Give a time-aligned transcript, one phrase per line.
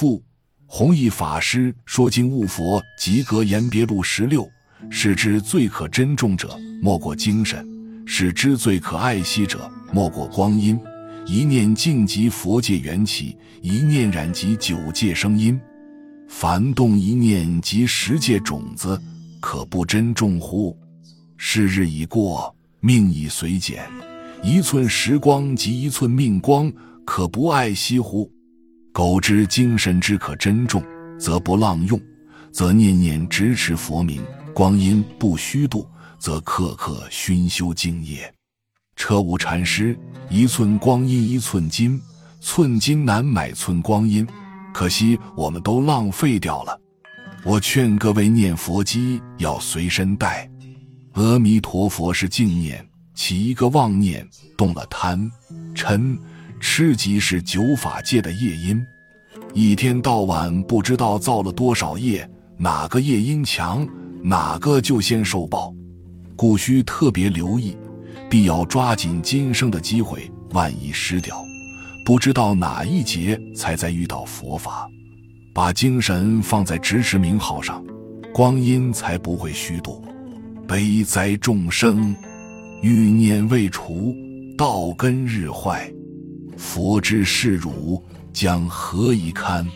[0.00, 0.24] 父
[0.64, 4.48] 弘一法师说经悟佛及格言别录十六，
[4.88, 7.62] 是之最可珍重者，莫过精神；
[8.06, 10.80] 是之最可爱惜者，莫过光阴。
[11.26, 15.60] 一念净即佛界缘起，一念染即九界声音。
[16.30, 18.98] 凡动一念即十界种子，
[19.38, 20.74] 可不珍重乎？
[21.36, 23.86] 是日已过，命已随减，
[24.42, 26.72] 一寸时光即一寸命光，
[27.04, 28.32] 可不爱惜乎？
[28.92, 30.82] 苟知精神之可珍重，
[31.18, 31.98] 则不浪用；
[32.52, 34.20] 则念念支持佛名，
[34.52, 38.32] 光阴不虚度，则刻刻熏修精业。
[38.96, 39.96] 车无禅师：
[40.28, 42.00] 一寸光阴一寸金，
[42.40, 44.26] 寸金难买寸光阴，
[44.74, 46.78] 可惜我们都浪费掉了。
[47.44, 50.50] 我劝各位念佛机要随身带。
[51.12, 55.30] 阿弥陀佛是净念，起一个妄念，动了贪
[55.74, 56.18] 嗔。
[56.60, 58.86] 吃即是九法界的业因，
[59.54, 62.28] 一天到晚不知道造了多少业，
[62.58, 63.88] 哪个业因强，
[64.22, 65.74] 哪个就先受报，
[66.36, 67.76] 故需特别留意，
[68.28, 70.30] 必要抓紧今生的机会。
[70.52, 71.42] 万一失掉，
[72.04, 74.88] 不知道哪一劫才再遇到佛法，
[75.54, 77.84] 把精神放在直持名号上，
[78.34, 80.04] 光阴才不会虚度。
[80.66, 82.14] 悲哉众生，
[82.82, 84.14] 欲念未除，
[84.58, 85.88] 道根日坏。
[86.60, 89.66] 佛之视汝，将何以堪？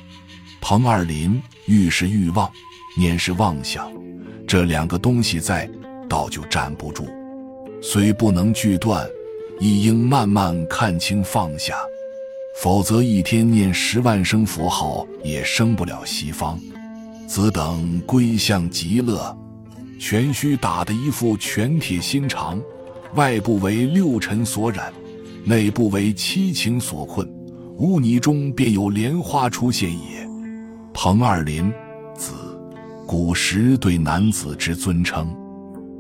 [0.60, 2.48] 彭二林，欲是欲望，
[2.94, 3.90] 念是妄想，
[4.46, 5.68] 这两个东西在，
[6.10, 7.08] 道就站不住。
[7.82, 9.08] 虽不能锯断，
[9.58, 11.74] 亦应慢慢看清放下，
[12.60, 16.60] 否则一天念十万声佛号，也升不了西方。
[17.26, 19.36] 子等归向极乐，
[19.98, 22.60] 全须打得一副全铁心肠，
[23.14, 24.92] 外部为六尘所染。
[25.46, 27.28] 内部为七情所困，
[27.76, 30.26] 污泥中便有莲花出现也。
[30.94, 31.70] 彭二林，
[32.16, 32.32] 子，
[33.06, 35.28] 古时对男子之尊称。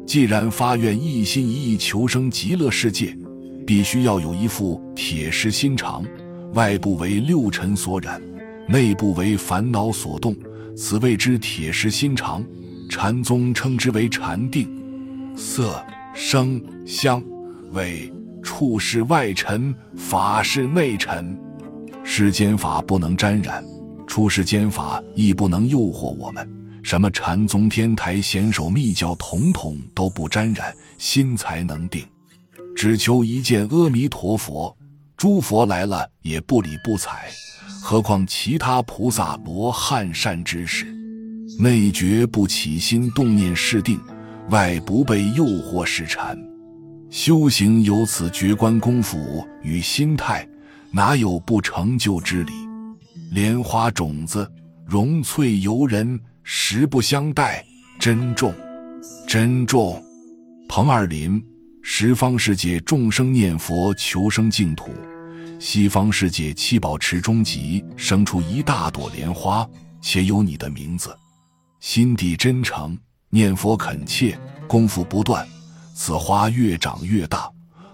[0.06, 3.14] 既然发愿一心一意求生极乐世界，
[3.66, 6.02] 必须要有一副铁石心肠。
[6.54, 8.22] 外部为六尘所染，
[8.66, 10.34] 内部为烦恼所动，
[10.74, 12.42] 此谓之铁石心肠。
[12.88, 14.68] 禅宗称之为禅定。
[15.36, 17.22] 色、声、香、
[17.72, 18.10] 味。
[18.44, 21.36] 处是外尘，法事内尘。
[22.04, 23.64] 世间法不能沾染，
[24.06, 26.48] 出世间法亦不能诱惑我们。
[26.82, 32.06] 什么禅宗、天台、显手、密教，统统都不沾染，心才能定。
[32.76, 34.76] 只求一见阿弥陀佛，
[35.16, 37.30] 诸佛来了也不理不睬，
[37.82, 40.84] 何况其他菩萨、罗汉、善知识？
[41.58, 43.98] 内觉不起心动念是定，
[44.50, 46.36] 外不被诱惑是禅。
[47.14, 50.44] 修行有此绝观功夫与心态，
[50.90, 52.52] 哪有不成就之理？
[53.30, 54.50] 莲花种子，
[54.84, 57.64] 融翠游人，实不相待。
[58.00, 58.52] 珍重，
[59.28, 60.02] 珍重。
[60.68, 61.40] 彭二林，
[61.82, 64.90] 十方世界众生念佛求生净土，
[65.60, 69.64] 西方世界七宝池中极生出一大朵莲花，
[70.00, 71.16] 且有你的名字。
[71.78, 72.98] 心地真诚，
[73.30, 74.36] 念佛恳切，
[74.66, 75.46] 功夫不断。
[75.94, 77.48] 此花越长越大，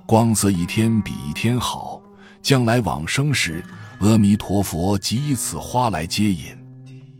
[0.06, 2.00] 光泽一天比一天好。
[2.40, 3.62] 将来往生时，
[4.00, 6.46] 阿弥陀佛即以此花来接引。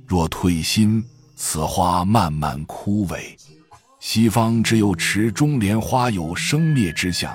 [0.06, 1.04] 若退心，
[1.36, 3.18] 此花慢慢枯萎。
[4.00, 7.30] 西方只有池中莲花有生灭之相，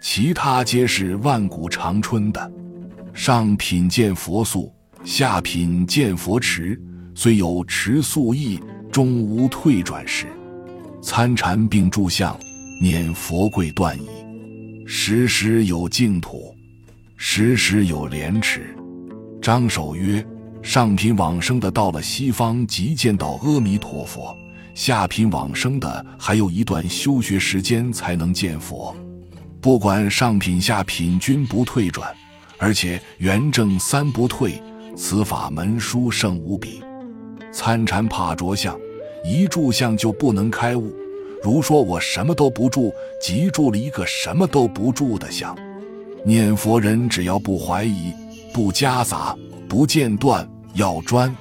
[0.00, 2.50] 其他皆是万古长春的。
[3.12, 4.74] 上品见佛素，
[5.04, 6.80] 下品见佛池。
[7.14, 8.58] 虽有持素意，
[8.90, 10.26] 终无退转时。
[11.02, 12.34] 参禅并住相。
[12.78, 14.06] 念佛贵断矣，
[14.86, 16.54] 时时有净土，
[17.16, 18.76] 时时有莲池。
[19.40, 20.24] 张守曰：
[20.62, 24.36] 上品往生的到了西方即见到阿弥陀佛，
[24.74, 28.94] 下品往生的还有一段修学时间才能见佛。
[29.58, 32.14] 不管上品下品均不退转，
[32.58, 34.62] 而且圆正三不退，
[34.94, 36.82] 此法门殊胜无比。
[37.50, 38.78] 参禅怕着相，
[39.24, 40.94] 一住相就不能开悟。
[41.46, 45.56] 如说我什么都不住，即住了一个什么都不住的相。
[46.24, 48.12] 念佛人只要不怀疑、
[48.52, 49.32] 不夹杂、
[49.68, 50.44] 不间断，
[50.74, 51.32] 要专。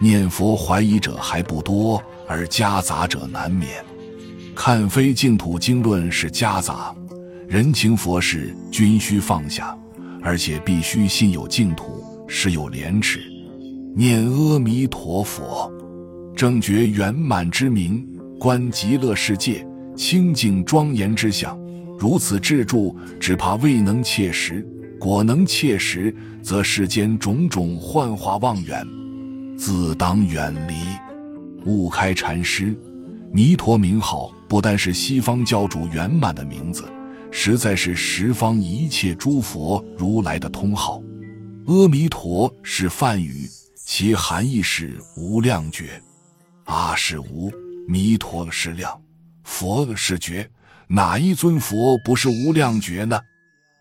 [0.00, 3.84] 念佛怀疑者还不多，而夹杂者难免。
[4.54, 6.94] 看非净土经论是夹杂，
[7.48, 9.76] 人情佛事均需放下，
[10.22, 13.20] 而且必须心有净土，实有廉耻。
[13.96, 15.68] 念阿弥陀佛，
[16.36, 18.06] 正觉圆满之名。
[18.42, 21.56] 观极乐世界清净庄严之相，
[21.96, 24.66] 如此志住，只怕未能切实。
[24.98, 26.12] 果能切实，
[26.42, 28.84] 则世间种种幻化妄远，
[29.56, 30.74] 自当远离。
[31.66, 32.76] 悟开禅师，
[33.32, 36.82] 弥陀名号不单是西方教主圆满的名字，
[37.30, 41.00] 实在是十方一切诸佛如来的通号。
[41.66, 43.48] 阿弥陀是梵语，
[43.86, 46.02] 其含义是无量觉。
[46.64, 47.52] 阿是无，
[47.86, 49.00] 弥陀是量，
[49.44, 50.48] 佛是觉。
[50.88, 53.18] 哪一尊佛不是无量觉呢？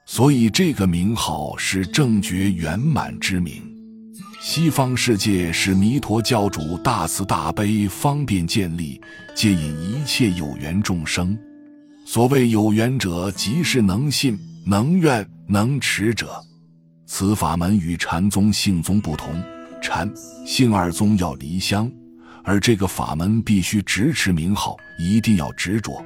[0.06, 3.62] 所以这个名号是正觉圆满之名。
[4.39, 9.00] 西方世界是弥陀教主大慈大悲，方便建立，
[9.36, 11.38] 接引一切有缘众生。
[12.06, 16.42] 所谓有缘者，即是能信、能愿、能持者。
[17.06, 19.42] 此法门与禅宗、性宗不同，
[19.81, 20.12] 禅、
[20.45, 21.92] 性二宗要离相，
[22.44, 26.04] 而这个法门必须直持名号，一定要执着，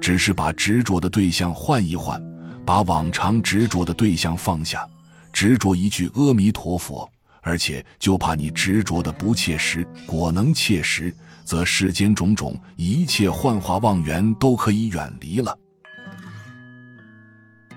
[0.00, 2.22] 只是把执着的对象换一换，
[2.64, 4.86] 把往常执着的对象放下，
[5.32, 7.08] 执着一句阿弥陀佛，
[7.42, 9.86] 而且就怕你执着的不切实。
[10.06, 11.14] 果能切实，
[11.44, 15.58] 则世间种种一切幻化妄缘都可以远离了。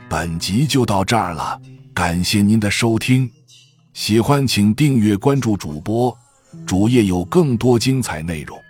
[0.09, 1.59] 本集就到这儿了。
[1.93, 3.29] 感谢您的收听，
[3.93, 6.17] 喜欢请订阅关注主播，
[6.65, 8.61] 主页有更多精彩内容。